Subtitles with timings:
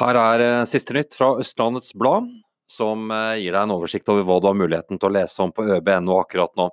[0.00, 2.28] Her er eh, siste nytt fra Østlandets Blad,
[2.70, 5.52] som eh, gir deg en oversikt over hva du har muligheten til å lese om
[5.52, 6.70] på øb.no akkurat nå.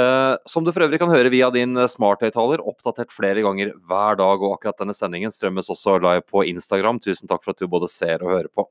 [0.00, 4.42] Eh, som du for øvrig kan høre via din smarthøyttaler, oppdatert flere ganger hver dag.
[4.42, 6.98] Og akkurat denne sendingen strømmes også live på Instagram.
[7.04, 8.66] Tusen takk for at du både ser og hører på.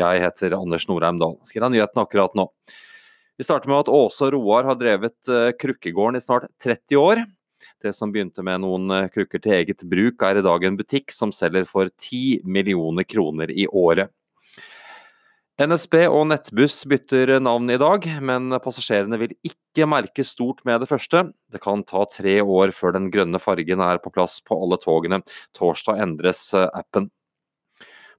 [0.00, 1.36] Jeg heter Anders Norheim Dahl.
[1.44, 2.48] Skal deg nyheten akkurat nå.
[3.36, 7.24] Vi starter med at Åse og Roar har drevet Krukkegården i snart 30 år.
[7.82, 11.14] Det som begynte med noen eh, krukker til eget bruk, er i dag en butikk
[11.14, 14.12] som selger for 10 millioner kroner i året.
[15.60, 20.88] NSB og Nettbuss bytter navn i dag, men passasjerene vil ikke merke stort med det
[20.90, 21.26] første.
[21.52, 25.20] Det kan ta tre år før den grønne fargen er på plass på alle togene.
[25.54, 27.10] Torsdag endres eh, appen.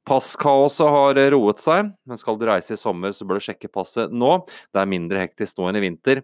[0.03, 4.11] Passkaoset har roet seg, men skal du reise i sommer, så bør du sjekke passet
[4.11, 4.33] nå.
[4.73, 6.23] Det er mindre hektisk nå enn i vinter.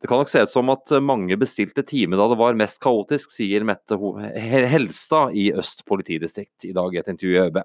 [0.00, 3.34] Det kan nok se ut som at mange bestilte time da det var mest kaotisk,
[3.34, 3.98] sier Mette
[4.72, 7.60] Helstad i Øst politidistrikt i dag i et intervju i ØB.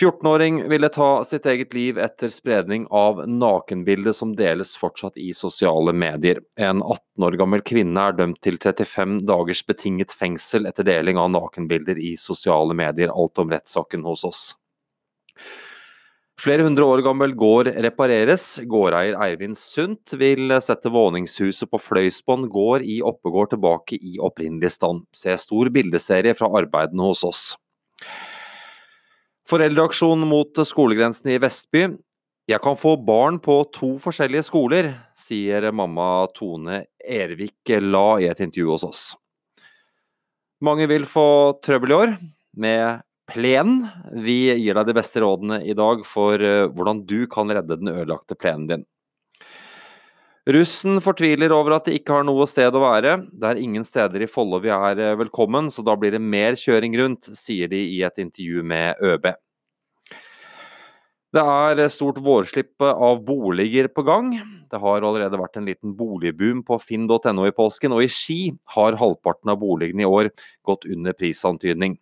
[0.00, 5.92] 14-åring ville ta sitt eget liv etter spredning av nakenbildet som deles fortsatt i sosiale
[5.92, 6.40] medier.
[6.56, 11.28] En 18 år gammel kvinne er dømt til 35 dagers betinget fengsel etter deling av
[11.34, 13.12] nakenbilder i sosiale medier.
[13.12, 14.42] Alt om rettssaken hos oss.
[16.40, 18.54] Flere hundre år gammel gård repareres.
[18.64, 25.04] Gårdeier Eivind Sundt vil sette våningshuset på Fløysbånd gård i Oppegård tilbake i opprinnelig stand.
[25.12, 27.50] Se stor bildeserie fra arbeidene hos oss.
[29.50, 31.88] Foreldreaksjon mot skolegrensen i Vestby.
[32.46, 38.42] Jeg kan få barn på to forskjellige skoler, sier mamma Tone Ervik La i et
[38.44, 39.02] intervju hos oss.
[40.62, 42.14] Mange vil få trøbbel i år
[42.62, 43.88] med plenen.
[44.22, 47.90] Vi gir deg de beste rådene i dag for eh, hvordan du kan redde den
[47.90, 48.86] ødelagte plenen din.
[50.50, 53.12] Russen fortviler over at de ikke har noe sted å være.
[53.30, 56.56] Det er ingen steder i Follo vi er eh, velkommen, så da blir det mer
[56.58, 59.28] kjøring rundt, sier de i et intervju med ØB.
[61.30, 64.32] Det er stort vårslipp av boliger på gang.
[64.72, 68.40] Det har allerede vært en liten boligboom på finn.no i påsken, og i Ski
[68.74, 70.32] har halvparten av boligene i år
[70.66, 71.94] gått under prisantydning.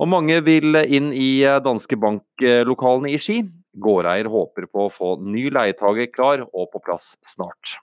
[0.00, 3.42] Og mange vil inn i danske banklokalene i Ski.
[3.74, 7.78] Gårdeier håper på å få ny leietager klar og på plass snart.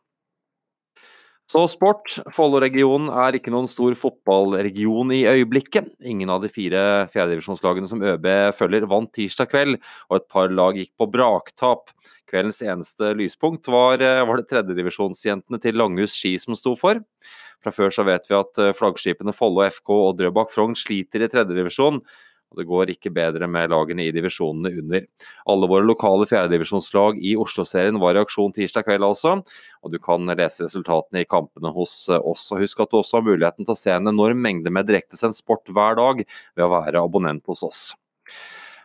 [1.51, 2.13] Så sport.
[2.31, 5.89] Follo-regionen er ikke noen stor fotballregion i øyeblikket.
[6.07, 10.79] Ingen av de fire fjerdedivisjonslagene som ØB følger, vant tirsdag kveld, og et par lag
[10.79, 11.91] gikk på braktap.
[12.31, 17.03] Kveldens eneste lyspunkt var, var det tredjedivisjonsjentene til Langhus ski som sto for.
[17.61, 21.99] Fra før så vet vi at flaggskipene Follo FK og Drøbak Frogn sliter i tredjedivisjon,
[22.51, 25.05] og det går ikke bedre med lagene i divisjonene under.
[25.49, 29.37] Alle våre lokale fjerdedivisjonslag i Oslo-serien var i aksjon tirsdag kveld, altså.
[29.81, 32.49] Og du kan lese resultatene i kampene hos oss.
[32.51, 35.39] Og husk at du også har muligheten til å se en enorm mengde med direktesendt
[35.39, 37.85] sport hver dag ved å være abonnent hos oss.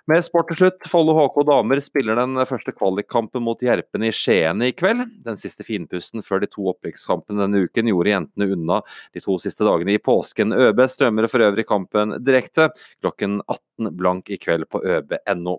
[0.06, 4.60] Med sport til slutt, Follo HK damer spiller den første kvalikkampen mot Jerpen i Skien
[4.62, 5.00] i kveld.
[5.26, 9.66] Den siste finpusten før de to opprykkskampene denne uken gjorde jentene unna de to siste
[9.66, 10.54] dagene i påsken.
[10.54, 12.68] ØB strømmer for øvrig kampen direkte
[13.00, 15.56] klokken 18 blank i kveld på øb.no.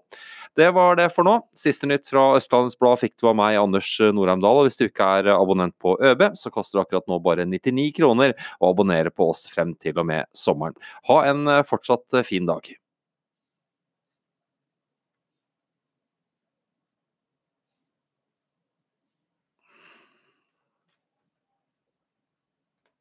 [0.56, 1.35] Det var det for nå.
[1.52, 4.64] Siste nytt fra Østlandets Blad fikk du av meg, Anders Norheim Dahl.
[4.64, 7.91] Og hvis du ikke er abonnent på ØB, så koster det akkurat nå bare 99
[8.00, 10.79] kroner å abonnere på oss frem til og med sommeren.
[11.12, 12.78] Ha en fortsatt fin dag.